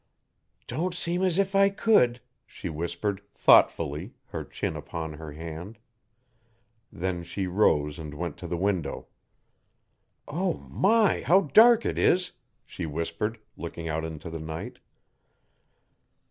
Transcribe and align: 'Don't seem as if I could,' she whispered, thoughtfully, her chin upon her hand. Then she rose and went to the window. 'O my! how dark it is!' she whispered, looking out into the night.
'Don't 0.65 0.95
seem 0.95 1.21
as 1.21 1.37
if 1.37 1.53
I 1.53 1.69
could,' 1.69 2.21
she 2.47 2.69
whispered, 2.69 3.21
thoughtfully, 3.35 4.15
her 4.29 4.43
chin 4.43 4.75
upon 4.75 5.13
her 5.13 5.33
hand. 5.33 5.77
Then 6.91 7.21
she 7.21 7.45
rose 7.45 7.99
and 7.99 8.15
went 8.15 8.35
to 8.37 8.47
the 8.47 8.57
window. 8.57 9.05
'O 10.27 10.55
my! 10.71 11.21
how 11.21 11.41
dark 11.41 11.85
it 11.85 11.99
is!' 11.99 12.31
she 12.65 12.87
whispered, 12.87 13.37
looking 13.55 13.87
out 13.87 14.03
into 14.03 14.31
the 14.31 14.39
night. 14.39 14.79